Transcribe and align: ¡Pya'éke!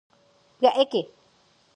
¡Pya'éke! 0.57 1.01